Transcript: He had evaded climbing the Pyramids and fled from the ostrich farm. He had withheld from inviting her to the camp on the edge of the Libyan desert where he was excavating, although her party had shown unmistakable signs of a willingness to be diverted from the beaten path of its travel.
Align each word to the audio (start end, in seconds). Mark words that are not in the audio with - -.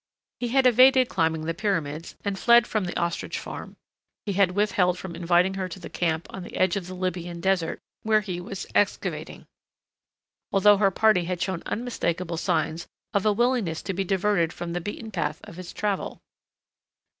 He 0.39 0.47
had 0.47 0.65
evaded 0.65 1.09
climbing 1.09 1.45
the 1.45 1.53
Pyramids 1.53 2.15
and 2.25 2.39
fled 2.39 2.65
from 2.65 2.85
the 2.85 2.99
ostrich 2.99 3.37
farm. 3.37 3.77
He 4.25 4.33
had 4.33 4.53
withheld 4.53 4.97
from 4.97 5.15
inviting 5.15 5.53
her 5.53 5.69
to 5.69 5.79
the 5.79 5.91
camp 5.91 6.25
on 6.31 6.41
the 6.41 6.55
edge 6.57 6.75
of 6.75 6.87
the 6.87 6.95
Libyan 6.95 7.39
desert 7.39 7.77
where 8.01 8.21
he 8.21 8.41
was 8.41 8.65
excavating, 8.73 9.45
although 10.51 10.77
her 10.77 10.89
party 10.89 11.25
had 11.25 11.39
shown 11.39 11.61
unmistakable 11.67 12.37
signs 12.37 12.87
of 13.13 13.27
a 13.27 13.31
willingness 13.31 13.83
to 13.83 13.93
be 13.93 14.03
diverted 14.03 14.51
from 14.51 14.73
the 14.73 14.81
beaten 14.81 15.11
path 15.11 15.39
of 15.43 15.59
its 15.59 15.71
travel. 15.71 16.19